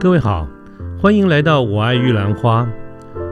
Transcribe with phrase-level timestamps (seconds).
[0.00, 0.48] 各位好，
[0.98, 2.62] 欢迎来到《我爱玉兰花》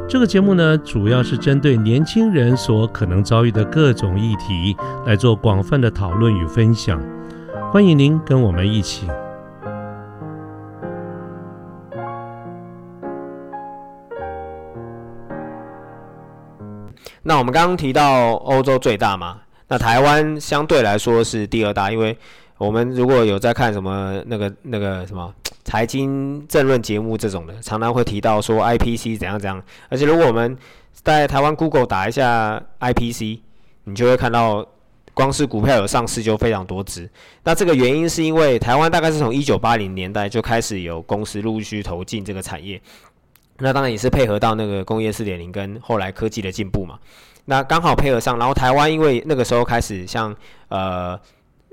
[0.07, 4.77] 这个节目呢，主要是针对年轻人所可能遭遇的各种议题
[5.07, 7.03] 来做广泛的讨论与分享。
[7.73, 9.09] 欢迎您跟我们一起。
[17.23, 22.15] 那我们刚刚提到欧洲最大嘛，那台湾相对来说是第二大，因为
[22.59, 25.33] 我们如果有在看什么那个那个什么。
[25.69, 30.57] 财经政论节目这种的，常常会提到说 IPC 怎样怎样，而且如果我们
[30.95, 33.41] 在台湾 Google 打一下 IPC，
[33.85, 34.67] 你就会看到，
[35.13, 37.07] 光是股票有上市就非常多只。
[37.45, 42.81] 那这个原因是因为台湾大概是从一九八零年代就开始有公司陆续投进这个产业，
[43.59, 46.99] 那当然也是配合到那个工业四点零跟后来科技的进步嘛。
[47.45, 50.35] 那刚好配合上，然后台湾因为那个时候开始像
[50.69, 51.21] 呃。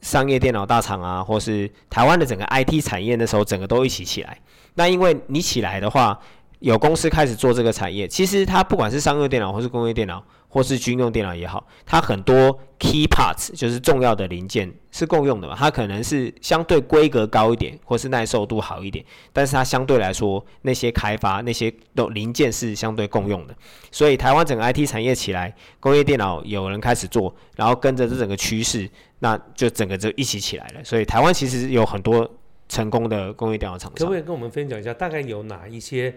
[0.01, 4.37] 商业电脑大厂啊，或是台湾的整个 IT 产业，那时候整个都一起起来。
[4.75, 6.19] 那因为你起来的话，
[6.59, 10.23] 有公司开始做这个产业，其实它不管是商用电脑，或是工业电脑。
[10.47, 15.53] 或是军用电脑也好，它很多 key parts 就是重要的零件是共用的嘛？
[15.59, 19.03] 它可能是相对规格高一点，或是耐受度好一点，
[19.33, 23.55] 但是它相对来说那些开发那些都零件是相对共用的。
[23.91, 30.83] 所以台湾整个 IT 产业起来，工业电脑有人开始做，然后跟着这整个趋势，那就整个就一起起来了。
[30.85, 32.25] 所以台湾其实有很多
[32.69, 33.97] 成功的工业电脑厂商。
[33.97, 36.15] 可不可以跟我们分享一下，大概有哪一些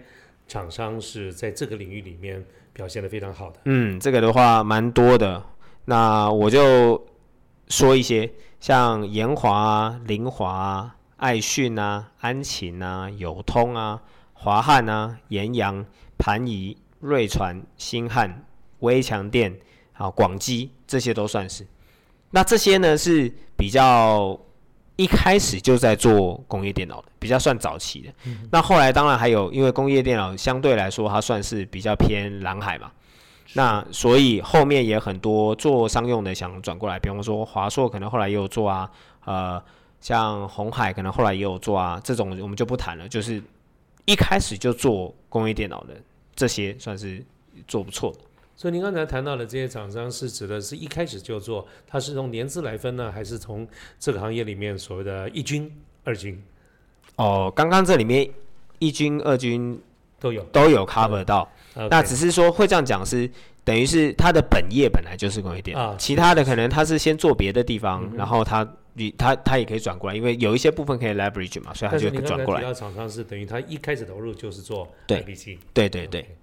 [0.49, 2.45] 厂商是在这个领域里面？
[2.71, 5.43] 表现的非常好的，嗯，这个的话蛮多的，
[5.85, 7.05] 那我就
[7.67, 15.85] 说一些，像延华啊、凌华啊、爱讯啊、安勤啊、友通啊、华汉啊、延阳、
[16.17, 18.45] 盘仪、瑞传、新汉、
[18.79, 19.59] 微强电、
[19.91, 21.67] 好广基，这些都算是。
[22.29, 24.39] 那这些呢是比较。
[24.99, 28.13] 一开始就在做工业电脑的，比较算早期的。
[28.51, 32.91] 那后来当然还有，因为工业电脑相对来说它算是比较偏蓝海嘛，
[33.53, 38.91] 那所以后面也很多做商用的想转过来，比方说华硕可能后来也有做啊，
[39.23, 39.63] 呃，
[40.01, 43.07] 像红海可能后来也有做啊，这种我们就不谈了。
[43.07, 43.41] 就是
[44.03, 45.93] 一开始就做工业电脑的
[46.35, 47.25] 这些算是
[47.69, 48.19] 做不错的。
[48.59, 53.65] 所以您刚才谈到的这些厂商，是指的是一开始就做，它是从年资来分呢，还是从
[53.97, 55.71] 这个行业里面所谓的一军、
[56.03, 56.43] 二军？
[57.15, 58.29] 哦，刚刚这里面
[58.79, 59.81] 一军、二军
[60.19, 60.43] 都有。
[60.51, 61.49] 都有 cover 到，
[61.89, 63.31] 那只是说会这样讲是
[63.63, 72.61] 等于是他的本业本来就是工业电脑，其他的可能他是先做别的地方，然后他你他他也可以转过来，因为有一些部分可以 leverage 嘛，所以他就转过来。
[72.61, 75.23] 但厂商是等于他一开始投入就是做对。
[75.73, 76.35] 对对对。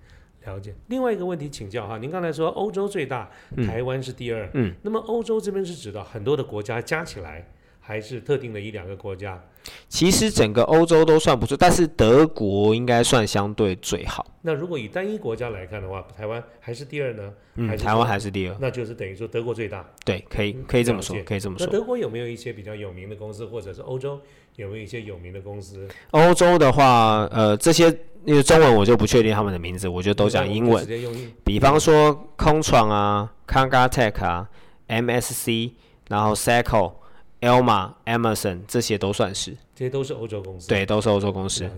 [0.46, 0.74] 了解。
[0.86, 3.28] 另外一个问题请教哈，您刚才说欧洲最大，
[3.66, 4.48] 台湾是第二。
[4.54, 7.46] 嗯，那么欧洲这边是指的很多的国家加起来，
[7.80, 9.42] 还是特定的一两个国家？
[9.88, 14.24] 其实整个欧洲都算不错，但是德国应该算相对最好。
[14.42, 17.34] 那如果以单一国家来看的话，台湾还是第二呢？
[17.56, 18.56] 嗯，台湾还是第二。
[18.60, 19.84] 那就是等于说德国最大。
[20.04, 21.66] 对，可以可以这么说，可以这么说。
[21.66, 24.20] 那德国有没有一些比较有名的公司，或者是欧洲
[24.56, 25.88] 有没有一些有名的公司？
[26.10, 27.96] 欧洲的话，呃，这些。
[28.24, 30.84] 因为中文我就不确定他们的名字，我就都讲英文。
[30.84, 34.48] 直接用英比方说空创啊、康加 tech 啊、
[34.88, 35.70] MSC，
[36.08, 36.94] 然后 Cycle、
[37.40, 39.56] Elma、Emerson 这些都算是。
[39.76, 40.66] 这些都是欧洲公司。
[40.66, 41.70] 对，都是欧洲公司。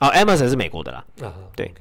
[0.00, 1.02] 哦，Emerson 是美国的啦。
[1.22, 1.72] 啊，对。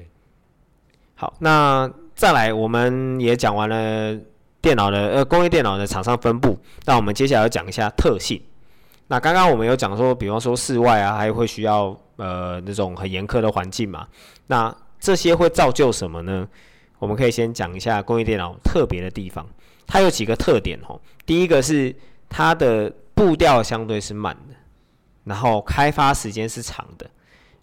[1.16, 4.18] 好，那再来，我们也讲完了
[4.62, 8.41] 电脑的呃工业电脑的厂商分布，那我们接下来要讲一下特性。
[9.13, 11.96] 那刚刚我们有讲说，比方说室外啊，还会需要。
[12.16, 14.07] 呃，那种很严苛的环境嘛，
[14.46, 16.47] 那这些会造就什么呢？
[17.00, 19.46] 我们可以先讲一下工业电脑特别的地方，
[19.88, 21.00] 它有几个特点哦。
[21.25, 21.94] 第一个是
[22.29, 24.56] 它的步调相对是慢的，
[25.24, 27.09] 然后开发时间是长的，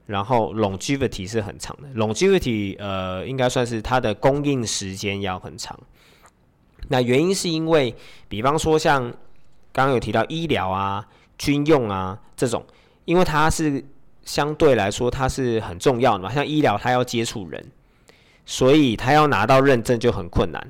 [0.06, 1.88] 然后 longevity 是很长的。
[1.94, 5.78] longevity 呃，应该算是它的供应时间要很长。
[6.88, 7.94] 那原因是因为，
[8.28, 9.02] 比方说像
[9.72, 11.06] 刚刚有提到医疗啊、
[11.40, 12.64] 军用啊这种，
[13.04, 13.84] 因为它是。
[14.22, 16.30] 相对来说，它是很重要的嘛。
[16.30, 17.66] 像医疗，它要接触人，
[18.44, 20.64] 所以它要拿到认证就很困难。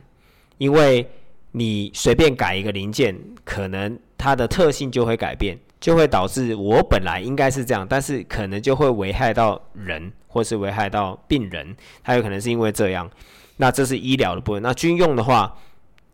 [0.56, 1.06] 因为
[1.50, 3.14] 你随便改一个零件，
[3.44, 11.76] 可能它的特性就会改变，就会导致我本来应该是这样，但是可能就会危害到人，或是危害到病人。
[12.05, 13.11] 它有可能是因为这样。
[13.56, 14.62] 那这是医疗的部分。
[14.62, 15.55] 那军用的话，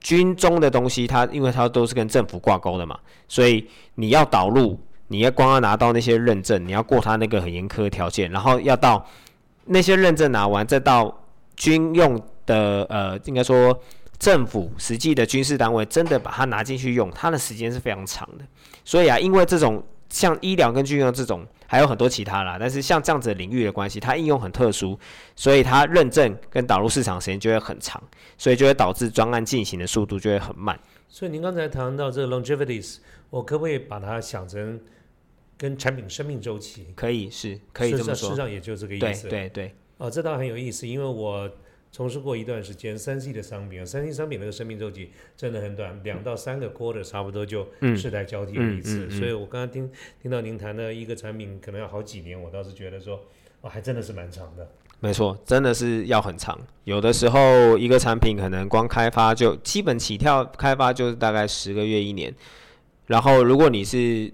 [0.01, 2.99] 军中的东西，它因为它都是跟政府挂钩的嘛，
[3.29, 4.79] 所以你要导入。
[5.09, 9.07] 你要光要拿到那些认证，你要过他那个很严苛条件，然后要到
[9.67, 11.23] 那些认证拿完，再到
[11.55, 13.81] 军用的呃，应该说
[14.19, 18.45] 政府实际的军事单位真的把它拿进去用，它的时间是非常长的。
[18.85, 22.57] 所以啊，因为这种像医疗跟军用这种还有很多其他啦。
[22.59, 24.99] 但是像这样子的领域的关系，它应用很特殊，
[25.35, 28.03] 所以它认证跟导入市场时间就会很长，
[28.39, 30.79] 所以就会导致专案进行的速度就会很慢。
[31.09, 32.99] 所以您刚才谈到这个 longevities，
[33.31, 34.81] 我可不可以把它想成
[35.57, 36.89] 跟产品生命周期？
[36.95, 38.15] 可以，是可以这么说。
[38.15, 39.29] 事实上也就这个意思。
[39.29, 39.75] 对对对。
[39.99, 41.51] 哦，这倒很有意思，因为我。
[41.97, 47.67] 从事过一段时间三 C 的商品，三 C 商品那个生命周期真的很短，两到三个 quarter 差不多就
[47.97, 49.09] 世代交替了一次。
[49.09, 49.91] 所以我刚刚听
[50.21, 53.19] 听到您谈的一个产品可能要好几年，我倒是觉得说，
[53.63, 54.71] 哦，还真的是蛮长的。
[55.01, 56.61] 没错，真的是要很长。
[56.85, 62.31] 有的时候一个产品可能光开发就基本起跳开发就是大概十个月一年，
[63.07, 64.31] 然后如果你是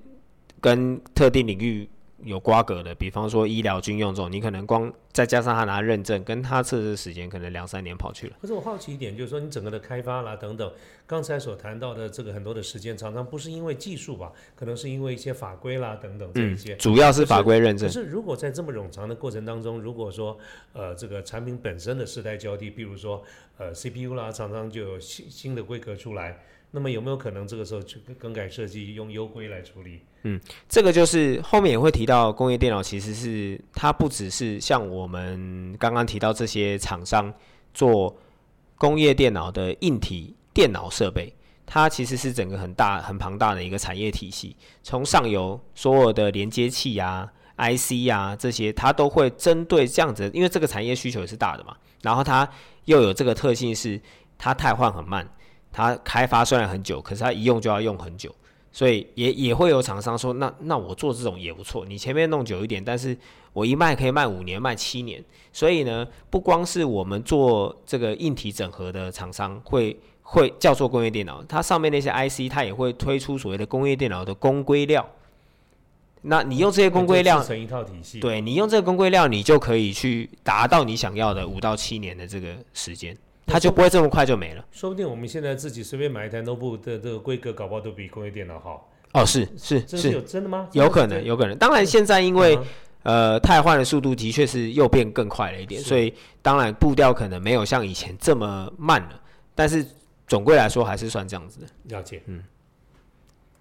[0.61, 1.89] 跟特定领域。
[2.25, 8.37] 有瓜葛的，比方说医疗军用这种，你可能光再加上他拿认证，跟他测试时间可能两三年跑去了。
[8.41, 10.73] 可是我好奇一点，就是说你整个的开发啦等等，
[11.07, 16.77] 刚才所谈到的这个很多的时间，常常不是因为技术吧，可能是因为一些法规啦等等这一些。
[16.77, 17.89] 主要是法规认证。
[17.89, 20.39] 可是如果在这么冗长的过程当中，如果说
[20.73, 23.23] 呃这个产品本身的世代交替，比如说
[23.59, 26.39] 呃 CPU 啦，常常就有新新的规格出来。
[26.75, 30.01] 那么有没有可能这个时候去更改设计，用优规来处理？
[30.23, 37.33] 嗯，这个就是后面也会提到，工业电脑其实是它不只是像我们刚刚提到这些厂商
[37.75, 38.17] 做
[38.79, 41.35] 工业电脑的硬体电脑设备，
[41.67, 44.57] 它其实是整个很大很庞大的一个产业体系。
[44.83, 51.77] 从上游所有的连接器啊、IC 啊这些，它都会针对这样子，因为这个产业需求也是大的嘛。
[52.01, 52.49] 然后它
[52.87, 54.01] 又有这个特性是
[54.39, 55.29] 它汰换很慢。
[55.73, 58.33] 它开发虽然很久，可是它一用就要用很久，
[58.71, 63.17] 所以也也会有厂商说，那那我做这种也不错，你前面弄久一点，但是
[63.53, 65.25] 我一卖可以卖五年、卖七年。
[65.53, 75.07] 所以呢，不光是我们做这个硬体整合的厂商会会叫做工业电脑，它上面那些 IC 它也会推出所谓的工业电脑的公规料。
[76.23, 83.17] 那你用这些公规料成一套体系，对你用这个公规料，你就可以去达到你想要的五到七年的这个时间。
[83.53, 84.65] 它就不会这么快就没了。
[84.73, 88.91] 说不定我们现在自己随便买一台 notebook 的这个规格，搞不好都比工业电脑好。
[89.13, 90.69] 哦，是是是，有真的吗？
[90.73, 91.57] 有可能，有可能。
[91.59, 92.59] 当然，现在因为
[93.03, 99.21] 呃，汰换的速度的确是又变更快了一点，所以当然步调可能没有像以前这么慢了。
[99.55, 99.87] 但是
[100.27, 101.67] 总归来说，还是算这样子的。
[101.85, 102.43] 了解，嗯。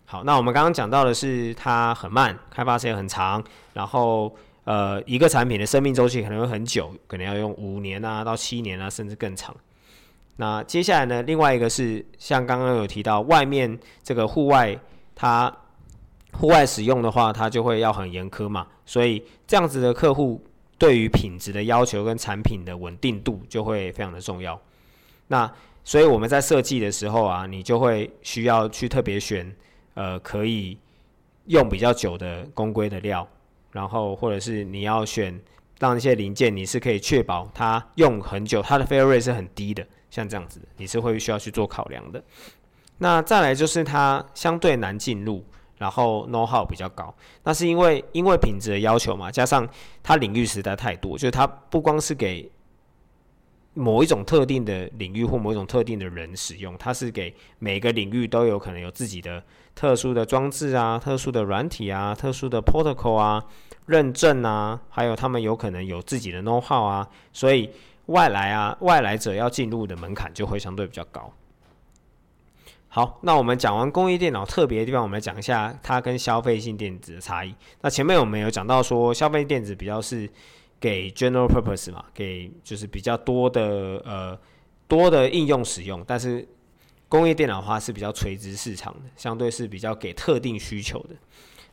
[0.06, 3.44] 好，那我们刚刚讲到的是它很慢，开发时间很长，
[3.74, 4.36] 然后。
[4.64, 9.54] 呃，一个产品的生命周期可能会很久，可能要用五年啊到七年啊，甚至更长。
[10.42, 14.76] 那接下来呢，另外一个是像刚刚有提到，外面这个户外，
[15.14, 15.56] 它
[16.34, 20.44] 户外使用的话，它就会要很严苛嘛，所以这样子的客户
[20.80, 24.60] 对于品质的要求跟产品的稳定度就会非常的重要。
[25.28, 25.48] 那
[25.84, 29.56] 所以我们在设计的时候啊，你就会需要去特别选
[29.94, 30.76] 呃可以
[31.46, 33.28] 用比较久的公规的料。
[33.72, 35.40] 然后，或者是你要选
[35.82, 42.24] 让一些零件，你是可以确保它用很久，它的 fail rate 是很低的，像这样子，你是会需要去做考量的。
[43.00, 45.44] 那再来就是它相对难进入，
[45.80, 47.12] 然后 know how 比较高，
[47.44, 49.68] 那是因为因为品质的要求嘛，加上
[50.04, 52.48] 它领域实在太多，就是它不光是给
[53.74, 59.44] 某一种特定的领域或某一种特定的人使用，它是给每个领域都有可能有自己的。
[59.74, 63.42] 特殊的装置啊，特殊的软体啊，特殊的 protocol 啊，
[63.92, 67.70] 认证啊，还有他们有可能有自己的 know how 啊，所以
[68.08, 71.32] 外来啊，外来者要进入的门槛就会相对比较高。
[72.88, 77.54] 好，那我们讲完工业电脑特别的地方，我们来讲一下它跟消费性电子的差异。
[77.82, 80.30] 那前面我们有讲到说，消费电子比较是
[80.80, 84.38] 给 general purpose 嘛，给就是比较多的呃
[84.88, 86.46] 多的应用使用，但是
[87.08, 91.16] 工业电脑的话是比较垂直市场的，相对是比较给特定需求的。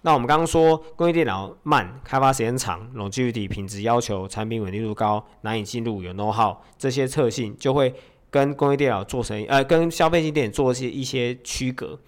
[0.02, 7.92] 那我们刚刚说工业电脑慢，开发时间长，longevity 品质要求，产品稳定度高，难以进入，有 know how 这些特性，就会
[8.30, 11.98] 跟工业电脑做成呃，跟消费性电影做一些一些区隔。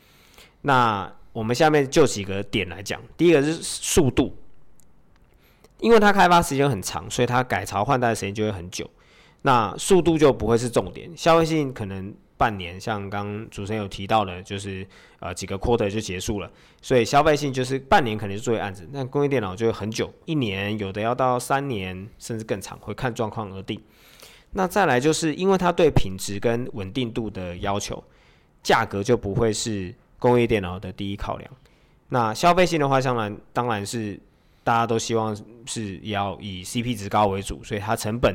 [0.62, 4.36] 那我们下面就几个点来讲，第一个是速度，
[5.80, 8.88] 因为它开发时间很长，所以它改朝换代的时间就会很久，
[9.42, 12.14] 那速度就不会是重点，消费性可能。
[12.40, 14.86] 半年，像刚主持人有提到的，就是
[15.18, 23.78] 呃几个 quarter 就结束了，所以消费性就是半年可能就做案子，那工业电脑就会很久，一年有的要到三年甚至更长，会看状况而定。
[24.52, 28.02] 那再来就是因为它对品质跟稳定度的要求，
[28.62, 31.50] 价格就不会是工业电脑的第一考量。
[32.08, 34.18] 那消费性的话，当然当然是
[34.64, 38.34] 大家都希望是要以 CP 值高为主，所以它成本。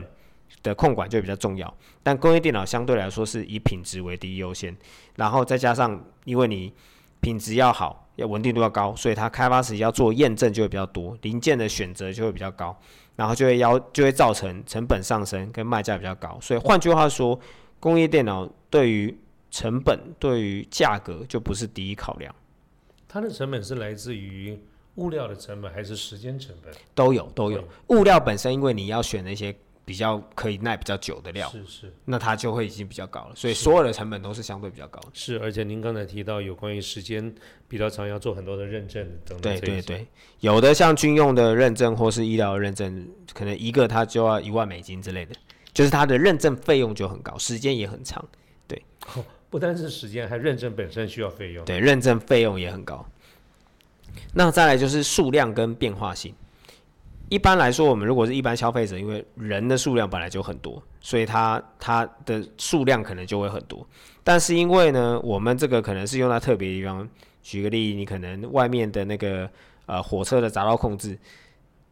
[0.63, 1.71] 的控管就比较重要，
[2.01, 4.75] 但工业电脑相对来说是以品质为第一优先，
[5.15, 6.73] 然后再加上因为你
[7.21, 12.75] 品质要好，要稳定度要高，所以它开发时要做验证就会比较多，零件的选择就会比较高，
[13.15, 16.35] 然后就会要就会造成成本上升跟卖价比较高。
[16.41, 17.39] 所以换句话说，
[17.79, 19.15] 工业电脑对于
[19.51, 22.33] 成本对于价格就不是第一考量。
[23.07, 24.59] 它的成本是来自于
[24.95, 26.73] 物料的成本还是时间成本？
[26.95, 27.63] 都有都有。
[27.89, 29.55] 物料本身，因为你要选那些。
[29.85, 35.09] 比较可以耐比较久的料，是是，那它就会已经比较高了，所以所有的成本都是相对比较高的。
[35.13, 37.33] 是，而且您刚才提到有关于时间
[37.67, 39.59] 比较长，要做很多的认证等等。
[39.59, 40.07] 对对对，
[40.39, 45.35] 有的像军用的认证或是医疗认证，可能一个它就要一万美金之类的，
[45.71, 48.27] 就是它的认证费用就很高，时间也很长。
[48.67, 48.81] 对，
[49.51, 51.63] 不单是时间，还认证本身需要费用。
[51.63, 53.05] 对，认证费用也很高。
[54.33, 56.33] 那再来就是数量跟变化性。
[57.29, 63.85] 一般来说，我们如果是一般消费者，因为人的数量本来就很多，所以它它的数量可能就会很多。
[64.23, 67.07] 但是因为呢，我们这个可能是用在特别地方。
[67.47, 69.47] 举个例，你可能外面的那个
[69.85, 71.15] 呃火车的匝道控制，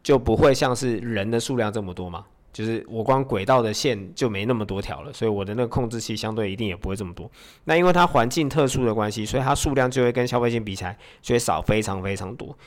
[0.02, 2.24] 就不会像是人的数量这么多嘛。
[2.52, 7.30] 就是我光轨道的线就没那么多条了，所以我的那个控制器相对一定也不会这么多。
[7.66, 12.58] 那因为它环境特殊的关系，所以它数量就会跟消费性比起来就会少非常非常多。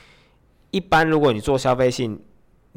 [0.71, 2.17] 一般如果你做消费性，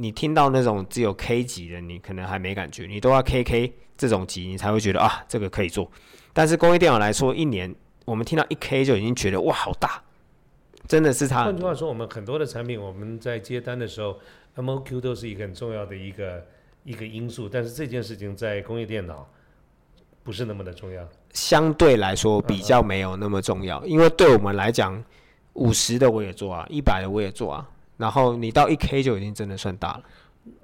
[0.00, 5.90] 你听到那种只有 K 级的，你可能还没感觉，你都要 KK 这种级，你才会觉得啊，这个可以做。
[6.32, 7.74] 但是工业电脑来说，一年
[8.06, 10.02] 我们听到一 K 就已经觉得哇，好大，
[10.88, 11.44] 真的是它。
[11.44, 14.18] 换句话说，我们很多的产品，我们在接单的时候
[14.56, 16.46] ，MOQ 都是一个很重要的一个
[16.84, 17.46] 一个因素。
[17.46, 19.28] 但是这件事情在工业电脑
[20.24, 25.04] 不是那么的重要，相对来说比较没有那么重要，因为对我们来讲，
[25.52, 27.68] 五十的我也做啊，一百的我也做啊。
[28.00, 30.02] 然后你到一 K 就已经真的算大了。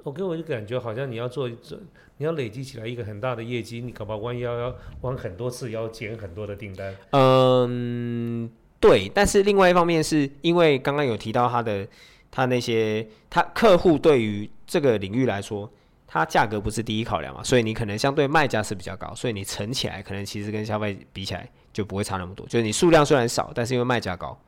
[0.02, 1.78] 我给我就感觉好像你要做这，
[2.16, 6.96] 你要累积起来一个很大的业绩，你搞不好弯腰要弯很多次，要捡很多的订单。
[7.10, 8.50] 嗯，
[8.80, 9.06] 对。
[9.14, 11.86] 但是另外一方面是因为刚刚有提到他的
[12.30, 15.70] 他那些他客户对于这个领域来说，
[16.06, 22.46] 它价格不是第一考量嘛，所以你可能相对卖价是比较高，所以你乘起来可能其实跟消费比起来就不会差那么多。
[22.46, 24.38] 就是你数量虽然少，但是因为卖价高。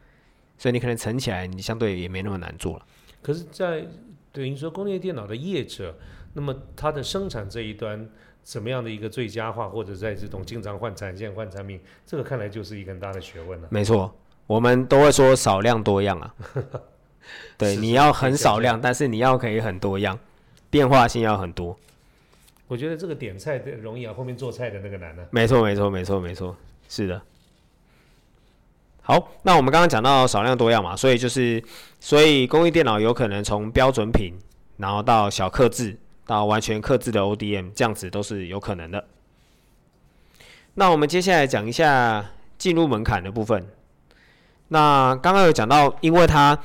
[0.59, 2.85] 所以你可能存起来，你相对也没那么难做了。
[3.23, 3.87] 可是，在
[4.33, 5.97] 等于说工业电脑的业者，
[6.35, 8.09] 那么它的生产这一端
[8.43, 13.69] 怎么样的一个最佳化，或者在这种经常换产线、换产品，这个看来就是一个很大的学问了。
[13.71, 14.15] 没错，
[14.47, 16.35] 我们都会说少量多样啊。
[17.59, 20.19] 对，你要很少量，但是你要可以很多样，
[20.71, 21.79] 变化性要很多。
[22.67, 25.27] 我觉得这个点菜的容易啊，后面做菜的那个难呢？
[25.31, 26.57] 没错，没错，没错，没错，
[26.89, 27.21] 是的。
[29.09, 31.65] 好，那我们刚刚讲到少量多样嘛，所以就是，
[31.99, 34.35] 所以工艺电脑有可能从标准品，
[34.77, 35.97] 然后到小刻字，
[36.27, 39.03] 到完全刻字的 ODM，这样子都是有可能的。
[40.75, 42.23] 那我们接下来讲一下
[42.59, 43.67] 进入门槛的部分。
[44.69, 46.59] 那刚刚有讲到，因为它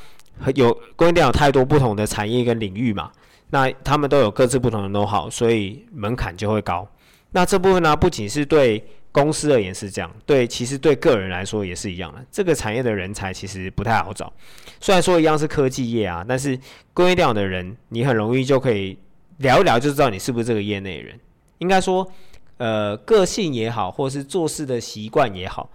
[0.54, 3.10] 有工业电脑太多不同的产业跟领域嘛，
[3.52, 6.86] 那他们都有各自不同的 know how，所以门槛就会高。
[7.32, 12.26] 那这部分呢，不仅是对公司而言是这样，对，其实对个人来说也是一样的。
[12.32, 14.34] 这个产业的人才其实不太好找，
[14.82, 16.60] 虽然说一样是科技业啊，但是
[16.96, 18.98] 工业电脑的人，你很容易就可以
[19.38, 21.18] 聊一聊就知道你是不是这个业内人。
[21.60, 22.12] 应该说，
[22.58, 25.70] 呃，个性也好，或是做事的习惯也好，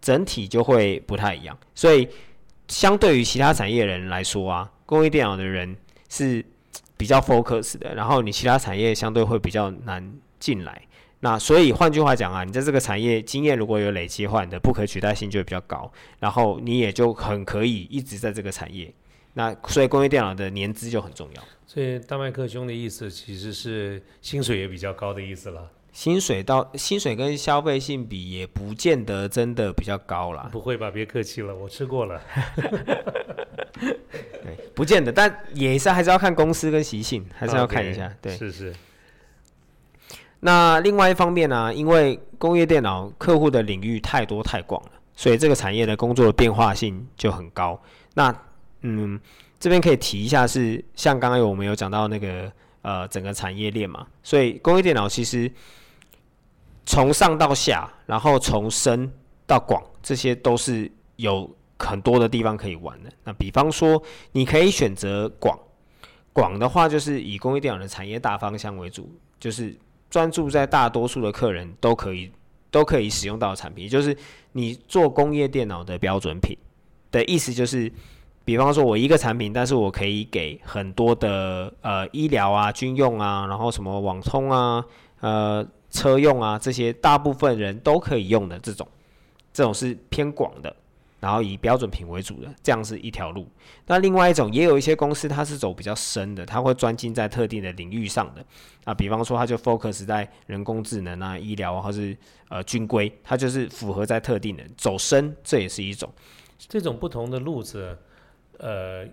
[0.00, 1.56] 整体就会不太一样。
[1.74, 2.08] 所以，
[2.68, 5.76] 相对于其他产业人来说啊，工业电脑的人
[6.08, 6.42] 是
[6.96, 10.82] 比较 focus 的，然后你其他产业相对会比较难进来。
[11.20, 18.92] 那所以换句话讲啊，你在这个产业经验如果有累积的话，你的不可取代性就会比较高，然后你也就很可以一直在这个产业。
[19.34, 21.42] 那所以工业电脑的年资就很重要。
[21.66, 25.70] 所以大麦克兄的意思其实是薪水也比较高的意思了。
[25.92, 30.48] 薪水到薪水跟消费性比也不见得真的比较高啦。
[30.52, 30.90] 不会吧？
[30.90, 32.20] 别客气了，我吃过了。
[33.74, 38.12] 对，不见得，但也是还是要看公司跟习性，还是要看一下。
[38.22, 38.72] 对，是是。
[40.40, 47.80] 那另外一方面呢，因为工业电脑客户的领域太多太广了，所以这个产业的工作变化性就很高。
[48.14, 48.32] 那
[48.82, 49.18] 嗯，
[49.58, 52.52] 这边可以提一下是，像刚刚有我们有讲到那个
[52.82, 55.50] 呃整个产业链嘛，所以工业电脑其实
[56.86, 59.12] 从上到下，然后从深
[59.44, 63.10] 到广，这些都是有很多的地方可以玩的。
[63.24, 65.58] 那比方说，你可以选择广，
[66.32, 69.76] 广的话就是以工业电脑的产业大方向为主，就是。
[70.10, 72.30] 专注在大多数的客人都可以
[72.70, 74.16] 都可以使用到的产品，就是
[74.52, 76.56] 你做工业电脑的标准品
[77.10, 77.90] 的意思，就是
[78.44, 84.84] 比方说我一个产品，但是我可以给很多的呃医疗啊、军用啊，然后什么网通啊、
[85.20, 88.86] 呃车用啊这些大部分人都可以用的这种，
[89.52, 90.74] 这种是偏广的。
[91.20, 93.46] 然后以标准品为主的，这样是一条路。
[93.86, 98.44] 那另外一种，也有一些公司它是走比较深的，它会专精在特定的领域上的。
[98.84, 102.16] 啊，比方说，它就 focus 在人工智能啊、医疗或是
[102.48, 106.08] 呃军规，它就是符合在特定的走深，这也是一种。
[106.56, 107.98] 这种不同的路子，
[108.58, 109.06] 呃，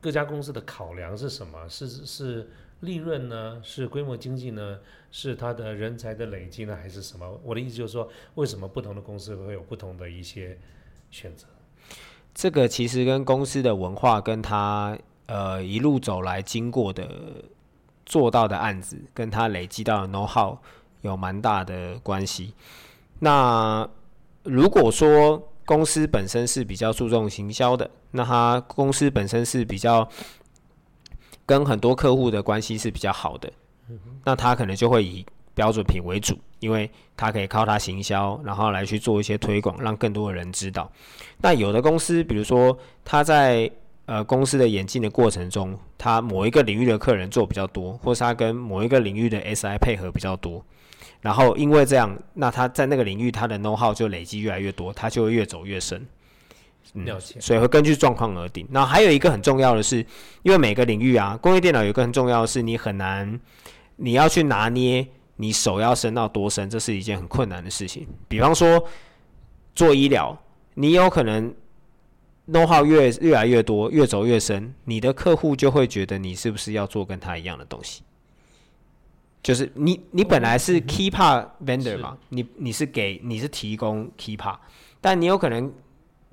[0.00, 1.68] 各家公司的考量是什么？
[1.68, 2.50] 是是
[2.80, 3.60] 利润呢？
[3.62, 4.78] 是规模经济呢？
[5.10, 6.76] 是它的人才的累积呢？
[6.76, 7.40] 还是什么？
[7.42, 10.58] 我的意思就是说，为什么不同的公司会有不同的一些？
[11.16, 11.46] 选择
[12.34, 17.08] 这个其实跟公司的文化，跟他呃一路走来经过的
[18.04, 20.58] 做到的案子，跟他累积到的 know how
[21.00, 22.52] 有蛮大的关系。
[23.20, 23.88] 那
[24.42, 30.06] 如果说公司本身是比较注重行销的，那他公司本身是比较
[31.46, 33.50] 跟很多客户的关系是比较好的，
[34.22, 35.24] 那他可能就会以。
[35.56, 40.92] 标准品为主，因为它可以靠它行销，然后来去做一些推广，让更多的人知道。
[41.40, 43.68] 那有的公司，比如说他在
[44.04, 50.62] 呃公司的演进的过程中，他某一个领域的客人做比较多，或是他跟某一个领域的 SI 配合比较多，
[51.22, 56.06] 然后因为这样，那他在那个领域他的 know how 就累积越来越多，他就会越走越深。
[56.92, 57.40] 了解。
[57.40, 58.66] 所以会根据状况而定。
[58.70, 60.04] 那还有一个很重要的是，
[60.42, 63.40] 因为每个领域啊，工业电脑有一个很重要的是，你很难
[63.96, 65.06] 你要去拿捏。
[65.36, 68.06] 你手要伸到多深，这是一件很困难的事情。
[68.28, 68.88] 比方说
[69.74, 70.36] 做医疗，
[70.74, 71.54] 你有可能
[72.48, 78.02] know how 越越来越多，越走越深，你的客户就会觉得你是不是要做跟他一样的东西？
[79.42, 84.58] 就是你你本来是 key part vendor 嘛，你你是给你是提供 key part，
[85.00, 85.72] 但你有可能。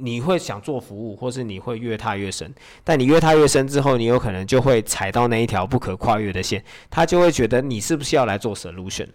[0.04, 9.08] 你会想做服务，或是你会越踏越深，但你越踏越深之后，你有可能就会踩到那一条不可跨越的线，他就会觉得你是不是要来做 solution？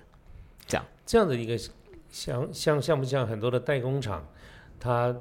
[0.67, 1.59] 这样这样的一个
[2.11, 4.27] 像像像不像很多的代工厂，
[4.81, 5.15] 他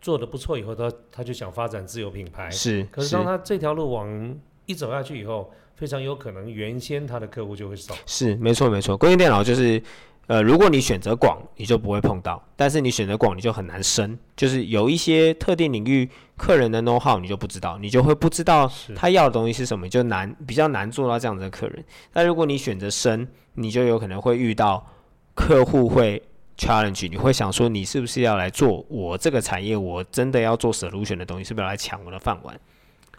[0.00, 2.84] 做的不错以后，他他就想发展自有品牌，是。
[2.92, 7.92] 可是当他这条路往一走下去以后，非常有可能原先他的客户就会少。
[8.06, 9.82] 是，没错没错，工业电脑就是。
[10.28, 14.16] 呃，如果你选择广，你就不会碰到；但是你选择广，你就很难深。
[14.36, 21.84] 就是有一些特定领域客人的 know how，你就不知道，你就会不知道他要的东西是什么，就难比较难做到这样子的客人。
[22.12, 24.86] 但如果你选择深，你就有可能会遇到
[25.34, 26.22] 客户会
[26.56, 29.76] challenge，你会想说，你是不是要来做我这个产业？
[29.76, 32.58] 我真的要做 solution 的东西，是不是要来抢我的饭碗？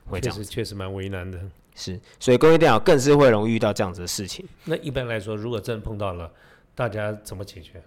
[0.05, 1.37] 会这样，确实确实蛮为难的。
[1.75, 4.45] 是，所以工业电脑更是会容易遇到这样子的事情。
[4.63, 6.31] 那一般来说，如果真碰到了。
[6.75, 7.81] 大家怎么解决？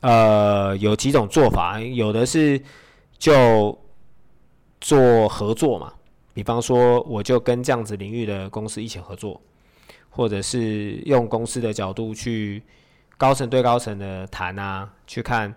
[0.00, 2.60] 呃，有几种做法，有的是
[3.18, 3.76] 就
[4.80, 5.92] 做合作嘛，
[6.32, 9.40] 比方说我就跟这样子领域的公司一起合作，
[10.10, 12.62] 或者是用公司的角度去
[13.16, 15.52] 高层对高层的谈啊，去看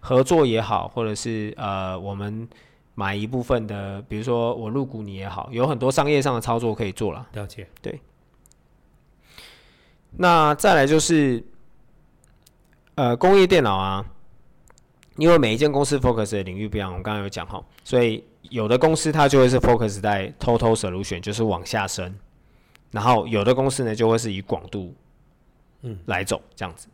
[0.00, 2.48] 合作也好，或者是呃我们
[2.94, 7.28] 买一部分的，比如说我入股你也好，有很多商业上的操作可以做了。
[7.34, 8.00] 了解，对。
[10.16, 11.44] 那再来就是。
[12.96, 14.04] 呃，工业电脑啊，
[15.16, 22.14] 因为每一间公司 focus 的领域不一样，我们刚刚有讲哈，所以有的公司它就会是 focus 在 total solution，就是往下深，
[22.92, 24.94] 然后有的公司呢就会是以广度，
[25.82, 26.86] 嗯，来走这样子。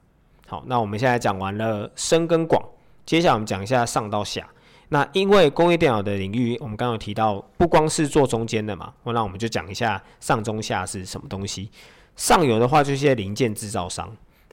[0.46, 2.62] 好，那我们现在讲完了深跟广，
[3.04, 4.48] 接下来我们讲一下上到下。
[4.88, 11.70] 那因为工业电脑的领域，我们刚刚有提到，不光是做中间的嘛，那我们就讲一下上中下是什么东西。
[12.16, 14.10] 上游的话，就是些零件制造商。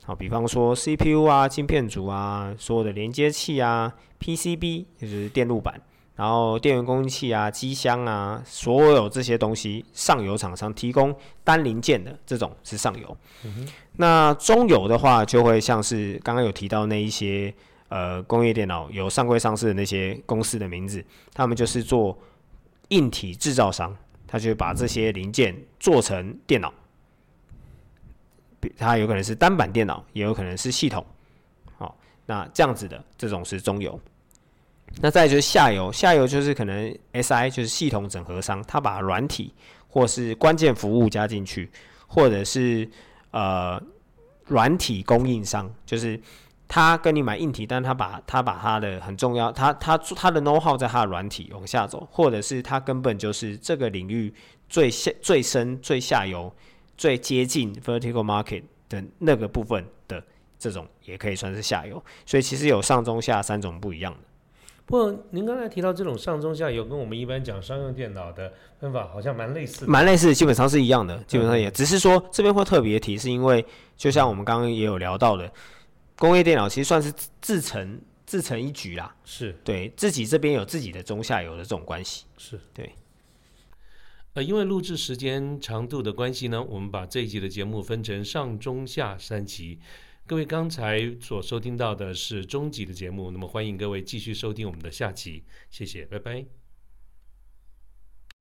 [0.07, 5.81] 好，比方说 CPU 啊、晶片组啊、所有的连接器啊、PCB 就是电路板，
[6.15, 13.17] 然后电源供应器啊、机箱啊，所有这些东西，上游厂商提供单零件的这种是上游。
[13.97, 17.53] 那中游的话，就会像是刚刚有提到那一些
[17.89, 22.17] 呃工业电脑有上柜上市的那些公司的名字，他们就是做
[22.87, 23.93] 硬体制造商，
[24.25, 26.73] 他就把这些零件做成电脑。
[28.77, 31.05] 它有可能是单板电脑，也有可能是系统。
[31.77, 33.99] 好，那这样子的这种是中游。
[35.01, 39.53] 那再就是下游，下游就是可能 SI 就是系统整合商，他把软体
[39.87, 41.69] 或是关键服务加进去，
[42.07, 42.89] 或者是
[43.31, 43.81] 呃
[44.45, 46.19] 软体供应商，就是
[46.69, 54.33] 他跟你买硬体，但他把他把他的很重要，他他他的 know how 在他的软体往下走，或者是他根本就是这个领域
[54.69, 56.51] 最下最深最下游。
[56.97, 60.23] 最接近 vertical market 的那个部分的
[60.57, 64.19] 这种也可以算是下游，所以其实有上中下三种不一样的。
[64.85, 73.63] 不过您刚才提到这种上中下游，跟我们一般讲商用电脑的分法好像蛮类似，蛮类似，基本上是一样的，基本上也只是说这边会特别提，是因为
[73.97, 75.51] 就像我们刚刚也有聊到的，
[76.17, 79.13] 工业电脑其实算是自成自成一局啦。
[79.25, 82.25] 是对自己这边有自己的中下游的这种关系。
[82.37, 82.89] 是对。
[84.37, 89.79] 呃，因为录制时间长度的关系呢，我们把这一集的节目分成上中下三集。
[90.27, 95.43] 各位刚才所收听到的是中集的节目，那么欢迎各位继续收听我们的下集。
[95.71, 96.66] 谢谢，拜拜。